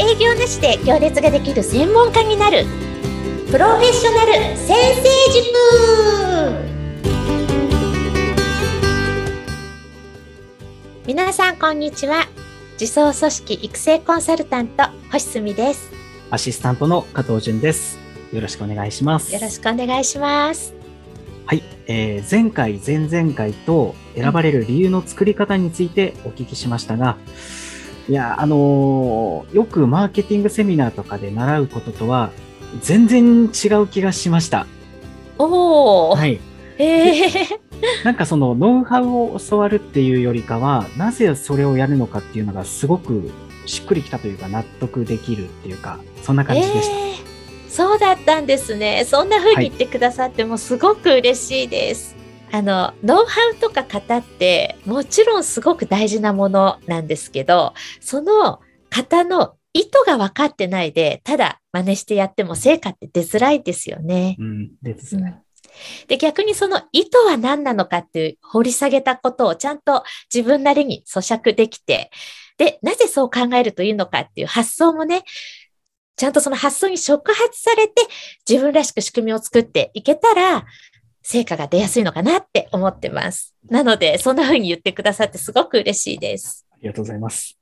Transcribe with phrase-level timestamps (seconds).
[0.00, 2.64] 営業なしで行列ができる専門家になる。
[3.50, 5.44] プロフェッショナル先生塾。
[11.04, 12.28] 皆さんこんにちは。
[12.80, 15.90] 自走組織育成コンサルタント星澄です。
[16.30, 17.98] アシスタントの加藤淳です。
[18.32, 19.34] よろしくお願いします。
[19.34, 20.74] よろしくお願いします。
[21.44, 27.16] はい、えー、前回前々回と選ばれる理由の作り方についてお聞きしましたが、
[28.08, 32.30] いや、あのーよくマーケティングセミナーとかで習うこととは、
[32.80, 34.66] 全然違う気がしました。
[35.38, 36.40] おお、はい。
[36.78, 43.30] えー、なんかそのノウハウを教わるっていうよりかは、なぜそれをやるのかっていうのがすごく
[43.66, 46.96] しっくりきたというか納得できるっていうか、そんな感じでした。
[46.96, 47.08] えー
[47.68, 49.04] そうだったんですね。
[49.04, 52.16] そんな風に言ってくださってもすごく嬉しいです。
[52.52, 64.36] あの、ノウハウとか型ってもちろんすごく大事なものなんですけど、その型の意図が分かってないで、ただ真似してやっても成果って出づらいですよね。
[64.38, 65.40] うん、ですね。
[66.08, 70.02] で、逆にその意図は何なのかっていう掘り下げたことをちゃんと
[70.32, 72.10] 自分なりに咀嚼できて、
[72.56, 75.22] で、なぜそう考えるというのかっていう発想もね、
[76.16, 78.02] ちゃんとその発想に触発されて
[78.48, 80.66] 自分らしく仕組みを作っていけたら、
[81.30, 83.54] 成果が出やすいのかなって思ってます。
[83.68, 86.66] なので、そんな風に言ってくださってすごく嬉しいです。
[86.72, 87.58] ありがとうございます。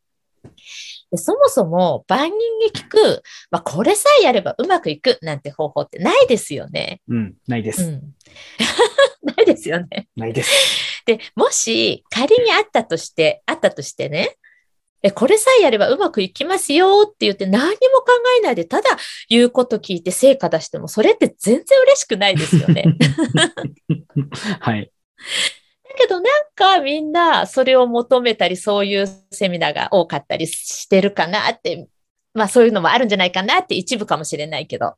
[1.11, 7.01] でそもそも万人に聞く、まあ、これさえやればうまくいくなんて方法ってないですよね。
[7.09, 7.83] うん、ないです。
[7.83, 8.15] うん。
[9.37, 10.07] ないですよね。
[10.15, 11.03] ないです。
[11.05, 14.37] で、もし仮にあったとして、あったとしてね、
[15.03, 18.07] え、これさえやればうまくいきますよって言って何にも考
[18.41, 18.97] えないで、ただ
[19.29, 22.85] 言うこと聞いて成果出しても、それって全然嬉しくないですよね。
[24.61, 24.91] はい。
[25.85, 31.89] だけどなんかみんなそれを求めたり、そういうセミナーが多かったりしてるかなって、
[32.35, 34.95] まあそういうのもあるんじゃないかなって一部かもしれないけど、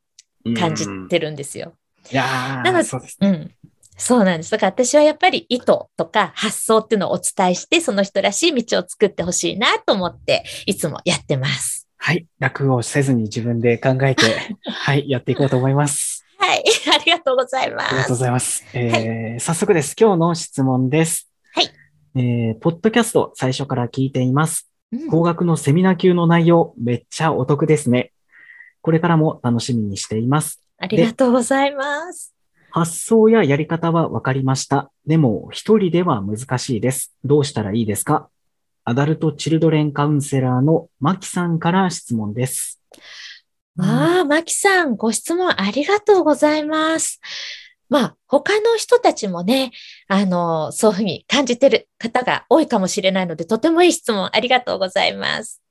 [0.57, 1.75] 感じうんてるんですよ。
[2.11, 3.19] いやー、なのでそうです。
[3.21, 3.55] うん。
[3.99, 4.51] そうなんです。
[4.53, 11.89] だから私はやっぱり意図とか発想っていうのをお伝えして、その人らしい道を作ってほしいなと思って、いつもやってます。
[11.98, 12.27] はい。
[12.39, 14.23] 楽をせずに自分で考えて、
[14.64, 16.25] はい、やっていこうと思います。
[16.39, 16.63] はい。
[16.95, 18.20] ありがとうございまありがとうごす。
[18.20, 18.64] ざいます。
[18.73, 19.97] えー早速です。
[19.98, 21.29] 今日の質問です。
[21.53, 21.70] はい。
[22.14, 24.70] えーポッドキャスト最初から聞いています。
[24.92, 28.13] うん高額のセミナー級の内容、めっちゃお得ですね。
[28.81, 30.63] これからも楽しみにしています。
[30.79, 32.38] ありがとうございます。
[32.78, 34.92] 発想ややり方は分かりました。
[35.05, 37.16] でも、一人では難しいです。
[37.24, 38.28] どうしたらいいですか？
[38.84, 42.80] アダルト・チルドレン・カウンセラーのマキさんから質問です。
[43.80, 47.20] ああ、マキさん、ご質問ありがとうございます。
[47.89, 49.72] まあ、他の人たちもね、
[50.06, 55.62] あの、そういうふうに感じてる方が多いかもしれないので、とてもいい質問ありがとうございます。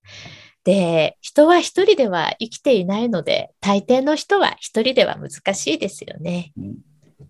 [0.63, 6.51] で、人は一人では生きていないので、大抵の人は一人では難しいですよね。
[6.57, 6.75] うん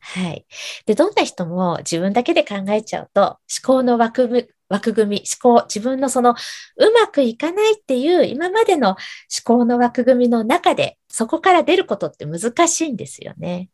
[0.09, 0.45] はい。
[0.85, 8.97] で、どんな人も自分だけで考えちゃうと、思考の枠組み、枠組み、思考、自分のその、うまくいかないっていう今までの思
[9.43, 13.69] 考の枠組みの中で、そこから出ることって難しいんですよね。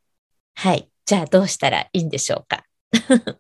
[0.56, 0.90] はい。
[1.06, 2.66] じゃあどうしたらいいんでしょうか？
[3.10, 3.36] 教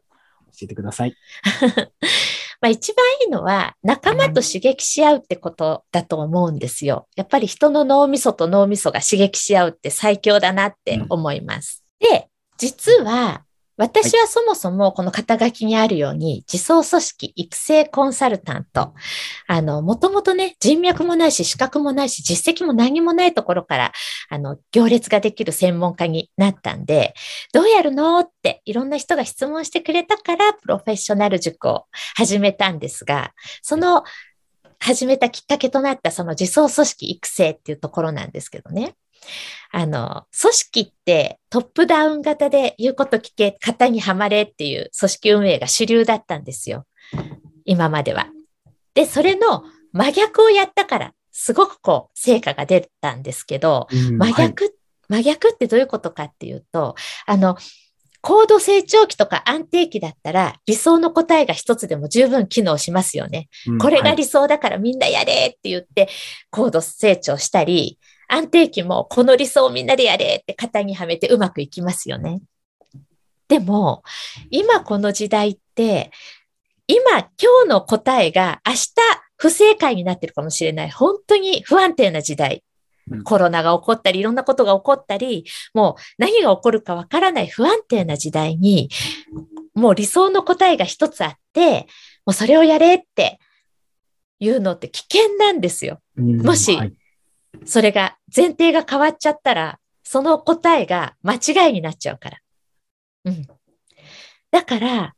[0.62, 1.16] えてください。
[2.62, 7.08] まあ一番いいのは仲間と刺激し合うってことだと思うんですよ。
[7.16, 11.83] やっぱり人の脳みそと脳みそが刺激し合うって最強だなって思います。
[11.83, 11.83] で、
[12.63, 13.44] 実は
[13.75, 18.94] 私はそもそもこの肩書きにあるように自走組織育成コンサルタント。
[19.47, 23.91] あの、もともとね、人脈もないし資格もないし実績も何もないところから、
[24.29, 27.16] あの、行列ができる専門家になったんで、
[27.51, 31.85] どうやるのっていろんな人が質問してくれたから、プロフェッショナル塾を
[32.16, 34.06] 始めたんですが、その
[34.80, 38.94] 始めたきっかけとなったその自走組織育成っていうところなんですけどね。
[39.72, 46.86] あの、組織ってトップダウン型で言うこと聞け、型にはまれっていう組織運営が主流だったんですよ。
[47.66, 48.28] 今までは。
[48.94, 54.75] で、それの真逆をやったから、すごくこう、成果が出たんですけど、うん真逆、
[55.10, 56.96] 真逆ってどういうことかっていうと、
[57.26, 57.58] あの、
[58.22, 63.50] 高度成長期とか安定期だったら理想の答えが一つでも十分機能しますよね。
[63.68, 66.08] うんこれがはい理想だからみんなやれって言って
[66.50, 68.00] 高度成長したり、
[68.33, 72.41] 安定期もこの理想をみんなでやれって型にはめてうまくいきますよね。
[73.47, 74.03] でも、
[74.50, 76.09] 今この時代って、
[76.88, 77.30] 今今
[77.65, 78.88] 日の答えが明日
[79.38, 80.89] 不正解になってるかもしれない。
[80.89, 82.63] 本当に不安定な時代。
[83.12, 85.44] うんコロナが起こったり、いろんなことが起こったり、
[85.74, 88.89] もう何が起こるかわからない不安定な時代に、
[89.75, 91.81] もう理想の答えが一つあって、
[92.25, 93.39] もうそれをやれって
[94.39, 96.00] いうのって危険なんですよ。
[96.18, 96.94] うんもしはい
[97.65, 102.38] それが、前提が変わっちゃったら、その答えが間違いになっちゃうから。
[103.25, 103.47] うん。
[104.51, 105.13] だから、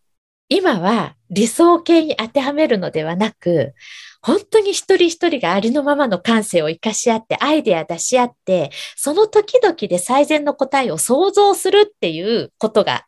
[0.48, 3.74] 今は理想形に当てはめるのではなく、
[4.22, 13.06] 本当に一人一人がありのままの感性を活かし合って、アイデア出し合って、その時々で最善の答えを想像するっていうことが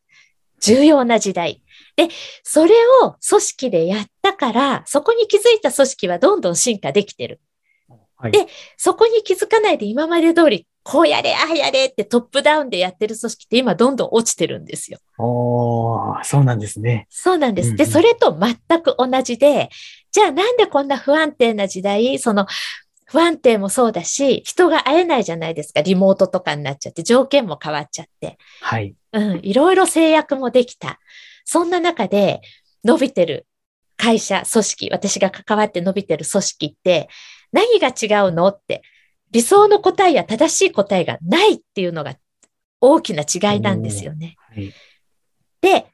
[0.59, 1.63] 重要な時代。
[1.95, 2.09] で、
[2.44, 2.74] それ
[3.04, 7.39] を組織でやったから、そこに気づいた組織はどんどん進化できてる。
[8.18, 8.31] はい。
[8.31, 8.48] で
[8.78, 15.00] そこに気づかないで今まで通り、こうやれ、ああやれってトップダウンでやってる組織って今どんどん落ちてるんですよ。
[15.18, 17.08] おー、そうなんですね。
[17.10, 17.75] そうなんです。
[17.75, 19.69] で、それと全く同じで、
[20.12, 22.48] じゃあなんでこんな不安定な時代、その
[23.06, 25.81] 不安定もそうだし、人が会えないじゃないですか。
[25.81, 28.38] リモートとかになっちゃって、条件も変わっちゃって。
[28.62, 28.96] はい。
[29.14, 31.00] うん、いろいろ制約もできた。
[31.46, 32.42] そんな中で
[32.84, 33.48] 伸びてる
[33.96, 37.10] 会社、組織、私が関わって伸びてる組織って
[37.57, 38.83] 何が違うのって、
[39.31, 42.15] 理想の答えや正しい答えがないっていうのが
[42.80, 44.36] 大きな違いなんですよね。
[44.38, 44.71] はい。
[45.62, 45.88] で、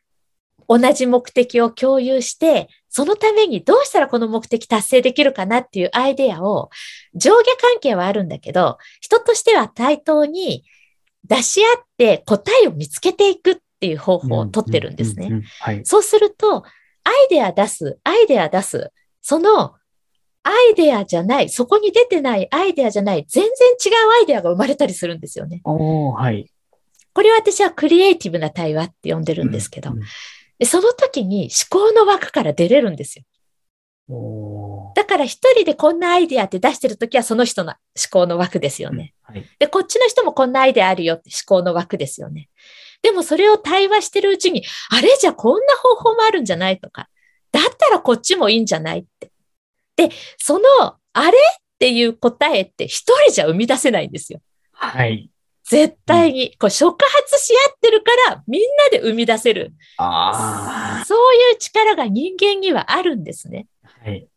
[0.68, 6.70] 同じ目的を共有して、そのためにどうしたらこの目的達成できるかなっていうアイデアを
[7.16, 10.66] 上下関係はあるんだけど、人としては対等に
[11.24, 15.44] 出し合って答えを見つけていくっていう方法をとってるんですね。
[15.84, 16.64] そうすると、
[17.06, 19.76] アイデア出す、アイデア出す、その
[20.44, 25.62] アイデアじゃない、そこに出てないアイデアじゃない、全然違うアイデアが生まれたりするんですよね。
[25.64, 26.52] はい。
[27.14, 30.00] これは私はクリエイティブな対話って呼んでるんですけど、うん
[30.60, 33.26] でその時に思考の枠から出れるんですよ。
[34.96, 37.78] だから一人でこんなアイデアって出してる時はその人の思
[38.12, 39.16] 考の枠ですよね。
[39.24, 39.44] はい。
[39.58, 42.50] で、こっちの人もこんなアイデアあるよって思考の枠ですよね。
[43.02, 45.10] でもそれを対話してるうちに、あれ？
[45.20, 46.80] じゃこんな方法もあるんじゃない？
[46.80, 47.10] とか、
[47.52, 49.00] だったらこっちもいいんじゃない？
[49.00, 49.33] って。
[49.96, 50.64] で、その、
[51.14, 54.42] あれっていう答えって一人じゃ生み出せないんですよ。
[54.72, 55.30] はい。
[55.66, 56.56] 絶対に。
[56.58, 58.62] こう触発し合ってるから、みん
[58.92, 59.74] なで生み出せる。
[59.98, 63.68] あそういう力が人間にはあるんですね。
[64.06, 64.10] ー。
[64.10, 64.28] はい。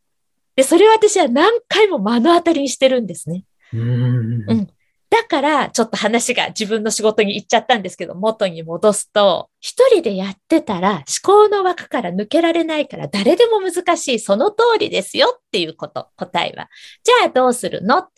[0.55, 3.44] で、それを私は何回も目の当たりにしてるんですね。
[3.73, 4.69] うーんうん
[5.17, 16.69] だから、ちょっと話が自分の仕事に行っちゃったんですけど、元に戻すと、一人でやってたら思考の枠から抜けられないから誰でも難しい、その通りですよっていうこと、答えは。
[17.03, 18.09] じゃあどうするの？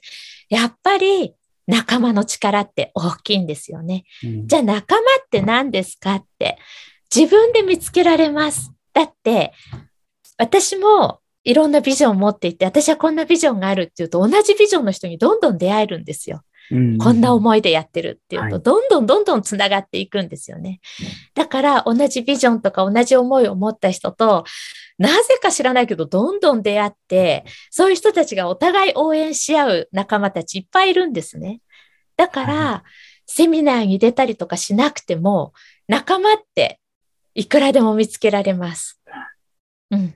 [0.48, 1.34] やっぱり
[1.68, 4.04] 仲間の力って大きいんですよね。
[4.24, 6.58] うんじゃあ仲間って何ですかって
[7.14, 8.72] 自分で見つけられます。
[8.92, 9.52] だって
[10.36, 16.42] 私もいろんなビジョンを持っていて、私はこんなビジョンがあるっていうと同じビジョンの人にどんどん出会えるんですよ。
[16.70, 20.80] うんこんな思いでやってるっていうと、はいどんどんどんどんつながっていくんですよね。
[21.34, 24.44] だから同じビジョンとか同じ思いを持った人と、
[24.98, 31.60] なぜか知らないけど、どんどん出会って、そういう人たちがお互い応援し合う仲間たちいっぱいいるんですね。
[32.16, 32.84] だから、は
[33.26, 35.52] セミナーに出たりとかしなくても、
[35.86, 36.80] 仲間って
[37.34, 39.00] いくらでも見つけられます。
[39.90, 40.14] うん。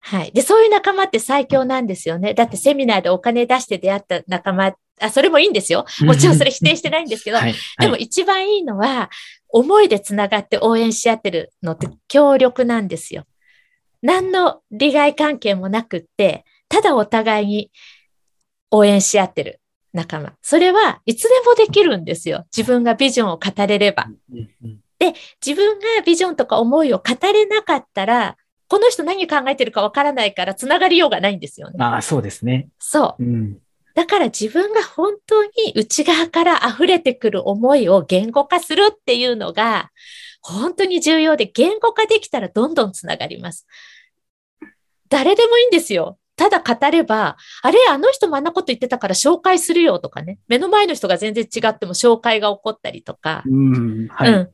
[0.00, 0.32] はい。
[0.32, 2.34] で、そういう仲間って最強なんですよね。
[2.34, 5.84] だってセミナーでお金出して出会った仲間、あ、それもいいんですよ。
[6.00, 7.54] もちろんそれ否定してないんですけど、はい。
[7.78, 9.10] でもはい一番いいのは、
[9.48, 13.24] 思いでつながって応援し合ってるのって協力なんですよ。
[14.02, 17.70] 何の利害関係もなくって、ただお互いに
[18.70, 19.60] 応援し合ってる
[19.92, 20.34] 仲間。
[20.42, 22.46] それはいつでもできるんですよ。
[22.54, 24.06] 自分がビジョンを語れれば。
[24.32, 24.80] うんうん
[25.44, 31.76] 自分がビジョンとか思いを語れなかったら、この人何考えてるかわからないからつながりようがないんですよね。
[31.78, 32.68] ああ、そうですね。
[32.78, 33.22] そう。
[33.22, 33.58] うん。
[33.94, 39.90] だから自分が本当に内側から溢れてくる思いを言語化するっていうのが
[40.40, 43.66] 本当に重要で言語化できたらどんどんつながります。
[45.08, 46.18] 誰でもいいんですよ。
[46.36, 50.40] ただ語れば、あれ、あの人もあんなこと言ってたから紹介するよとかね。
[50.48, 53.44] 目の前の人が全然違っても紹介が起こったりとか。
[53.46, 54.08] うん。
[54.08, 54.32] はい。
[54.32, 54.50] うん。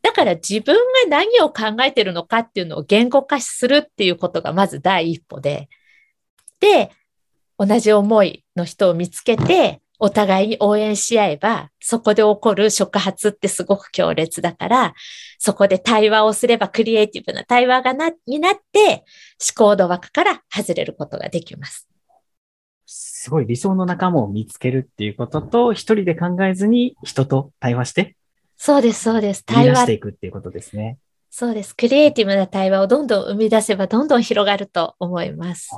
[0.00, 5.68] だから自分が何を考えてるのかっていうのを言語化するっていうことがまず第一歩で。
[6.60, 6.90] で、
[7.58, 14.94] 同じ思いの人を見つけて、お互いに応援し合えば、そこで起こる触発ってすごく強烈だから、
[15.38, 19.04] そこで対話をすればクリエイティブな対話がな、になって、
[19.56, 21.88] 思考の枠から外れることができます。
[22.86, 28.16] すごい理想の仲間を見つけるっていうことと、一人で考えずに人と対話して、
[28.56, 29.44] そうです、そうです。
[29.44, 30.98] 対話ていくっていうことですね。
[31.30, 31.74] そうです。
[31.76, 35.70] クリエイティブな対話をどんどん生み出せば、どんどん広がると思います。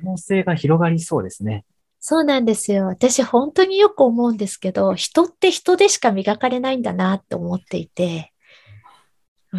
[0.00, 1.64] 可能性が広がりそうですね。
[2.00, 2.86] そうなんですよ。
[2.86, 8.32] 私本当によく思うんですけど、人って人でしか磨かれないんだなって思っていて、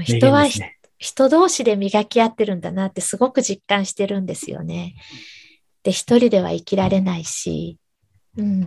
[0.03, 4.93] 人はね人同士で磨き合ってるんだなってすごく実感してるんですよね。
[5.83, 7.79] で、一人では生きられないし、
[8.37, 8.61] うん。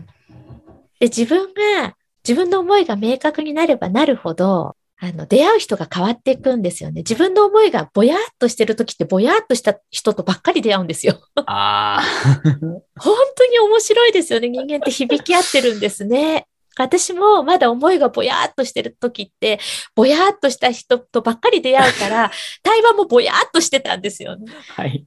[0.99, 7.01] で、自分が、自分の思いが明確になればなるほど、あの、出会う人が変わっていくんですよね。
[7.01, 11.21] 自分の思いがぼやっとしてる時ってぼやっとした人とばっかり出会うんですよ。
[11.47, 12.03] ああ。
[12.99, 14.49] 本当に面白いですよね。
[14.49, 16.47] 人間って響き合ってるんですね。
[16.77, 19.61] 私もまだ思いがぼやっとしてる時って、
[19.95, 22.33] ぼやっとした人とばっかり出会うから、
[22.63, 24.53] 対話もぼやっとしてたんですよね。
[24.71, 25.07] はい。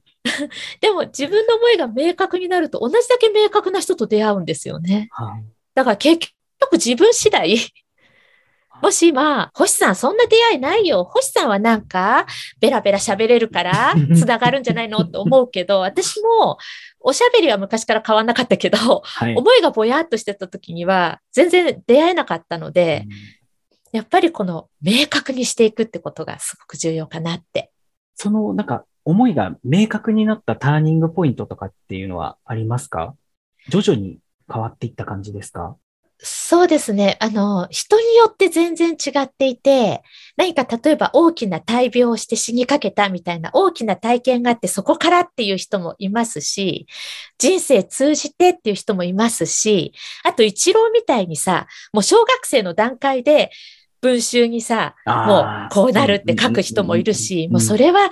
[0.80, 5.08] でも自分の思いが明確になると同じだけ明確な人と出会うんですよね。
[5.10, 5.44] はい。
[5.74, 6.28] だから結
[6.60, 7.56] 局自分次第。
[8.82, 11.04] もし今、星さんそんな出会いないよ。
[11.04, 12.26] 星さんはなんか、
[12.60, 14.98] ベラベラ喋れるから、 つながるんじゃないの？
[14.98, 16.58] って思うけど、私も、
[17.00, 19.34] おしゃべりは昔から変わんなかったけど、はい。
[19.36, 23.06] 思いがぼやっとしてた時には、全然出会えなかったので、
[23.92, 27.70] やっぱりこの明確にしていくってことがすごく重要かなって。
[28.14, 33.14] その、なんか、思いが明確になったターニングポイントとかっていうのはありますか？
[33.70, 34.18] 徐々に
[34.52, 35.76] 変わっていった感じですか？
[36.20, 37.16] そうですね。
[37.20, 40.02] あの、人によって全然違っていて、
[40.36, 46.88] 何か例えば大きな大病をして死にかけたみたいな大きな体験があってそこからっていう人もいますし、
[47.38, 49.92] 人生通じてっていう人もいますし、
[50.24, 53.52] あと一郎みたいにさ、もう小学生の段階で
[54.00, 58.10] 文集にさ、もうこうなるって書く人もいるし、もうそれは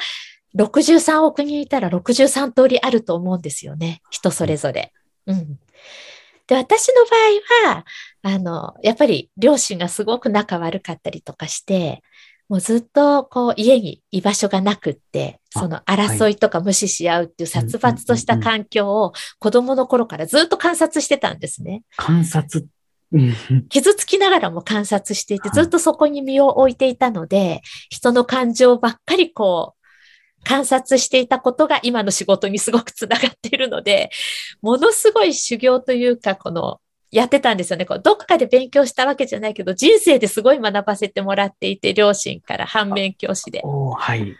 [0.56, 4.00] 63億人いたら63通りあると思うんですよね。
[4.10, 4.92] 人それぞれ。
[5.26, 5.58] うん。
[6.46, 7.84] で、私の場合は、
[8.22, 12.02] あの、やっぱり両親がすごく仲悪かったりとかして、
[12.48, 21.82] もうずっとこう家に居場所がなくって、その争いとか無視し合うっていう殺伐とした環境を子供の頃からずっと観察してたんですね。
[21.96, 22.66] 観察？
[23.68, 29.75] 傷つきながらも観察していて、ずっとそこに身を置いていたので、人の感情ばっかりこう、
[30.46, 34.10] 観察していたことが今の仕事にすごくつながっているので、
[34.62, 37.84] ものすごい修行というか、この、やってたんですよね。
[37.84, 43.60] こうどっかで勉強したわけじゃないけど、人生ですごい学ばせてもらっていて、両親から反面教師で。
[43.64, 44.36] おはい。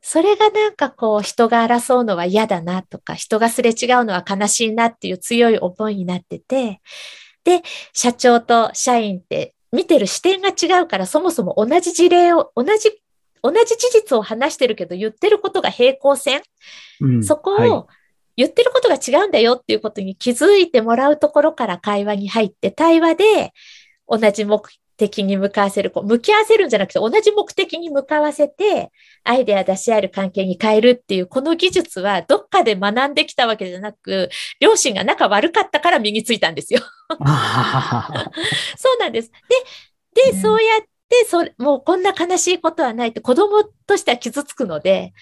[0.00, 6.80] それがなんかこう、人が争うのは嫌だなとか、人がすれ違うのは悲しいなっていう強い思いになってて、
[7.44, 7.62] で、
[7.92, 13.02] 社長と社員って見てる視点が違うから、そもそも同じ事例を、同じ
[13.42, 16.42] 同じ事実を話してるけど言ってることが平行線、
[17.00, 17.88] うん、そこを
[18.36, 23.52] 言ってることが違うんだよっていうことに気づいてもらうところから会話に入って対話で
[24.08, 24.62] 同じ目
[24.96, 28.92] 的に向かわせる、こう向き合わせるんじゃなくて同じ目的に向かわせて
[29.24, 34.30] アイデア出し合える関係に変えるっていうこの技術はどっかで学んできたわけじゃなく
[34.60, 36.80] 両親が仲悪かったから身についたんですよ。
[38.78, 39.32] そうなんです。
[40.14, 45.12] で、で、そうやってで、それ、もうこんな悲しいことはないって子供としては傷つくので、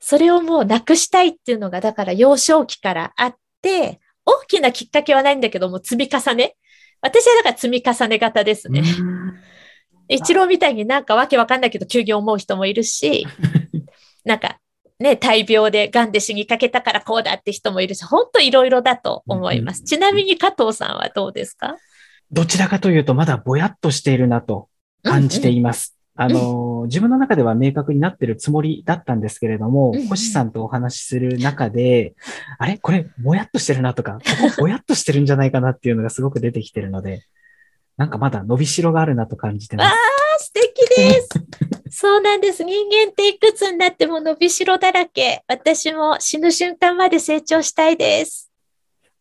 [0.00, 6.56] それをもうなくしたいっていうのが、だから幼少期からあって、大きなきっかけはないんだけども、積み重ね。
[7.00, 8.82] 私はだから積み重ね型ですね。
[10.08, 13.26] 一郎みたいになんかわけわかんないけど、休業思う人もいるし、
[14.24, 14.58] なんか
[14.98, 19.84] ね、大病で癌で死にかけたからこうだって人もいるし、本当いろいろだと思います。
[19.84, 21.76] ちなみに加藤さんはどうですか？
[22.32, 24.68] どちらかというと、まだぼやっとしているなと。
[25.06, 25.96] 感じています。
[26.18, 32.14] あの、自分の中では明確になってるつもりだったんですけれども、うんうん、星さんとお話しする中で、
[32.58, 32.78] あれ？
[32.78, 34.20] これ、ぼやっとしてるなとか、こ
[34.56, 37.22] こぼやっとしてるんじゃないかなっていうのがすごく出てきてるので、
[37.98, 39.86] なんかまだ伸びしろがあるなと感じてます。
[39.88, 41.28] ああ、素敵です。
[41.98, 42.64] そうなんです。
[42.64, 45.42] 人間っていくつになっても伸びしろだらけ。
[45.48, 48.50] 私も死ぬ瞬間まで成長したいです。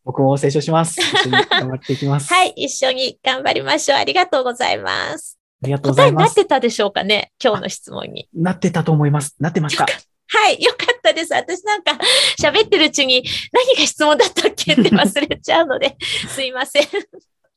[0.04, 1.00] 僕も成長します。
[1.02, 2.32] 一緒に頑張っていきます。
[2.34, 3.98] はい、一緒に頑張りましょう。
[3.98, 5.40] ありがとうございます。
[5.66, 6.36] ありがとうございます。
[6.36, 8.30] 答えになってたでしょうかね今日の質問に。
[8.34, 9.36] なってたと思います。
[9.40, 9.86] なってました。
[10.28, 11.34] はい、よかったです。
[11.34, 11.98] 私なんか
[12.40, 15.98] 喋ってるうちに何が質問だったっけって忘れちゃうので、
[16.30, 16.84] すいません。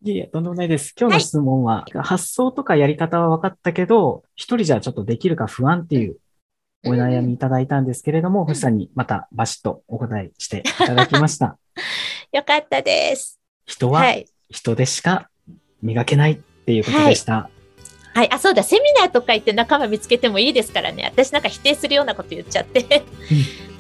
[0.05, 0.95] いえ、とんでもないです。
[0.99, 6.17] 今日の質問は、はい、発想とかやり方は分かったけど、一人じゃちょっとできるか不安っていう
[6.85, 11.59] お悩みいただいたんですけれども、うん、星さんにまたバシッとお答えしていただきました。
[12.33, 13.41] よかったです。
[13.67, 14.05] 人は
[14.51, 15.29] 人でしか
[15.83, 17.33] 磨けないっていうことでした。
[17.33, 17.58] はい
[18.19, 18.33] はい。
[18.33, 18.65] あ、そうだ。
[18.65, 21.05] セミナーとか行って仲間見つけてもいいですからね。
[21.05, 23.05] 私なんか否定するようなこと言っちゃって。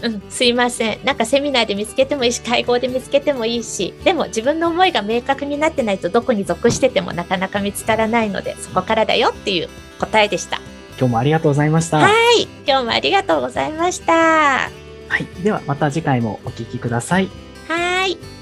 [0.01, 1.05] うん、うん、すいません。
[1.05, 9.69] なんかセミナーで見つけてもいいし、会合で見つけてもいいし、でも自分の思いが明確になってないとどこに属しててもなかなか見つからないので、そこからだよっていう
[9.99, 10.61] 答えでした。
[11.01, 11.99] 今日もありがとうございました。
[11.99, 12.45] はい。
[12.65, 14.13] 今日もありがとうございました。
[14.13, 14.71] は
[15.19, 15.43] い。
[15.43, 17.29] ではまた次回もお聞きください。
[17.67, 18.38] はい。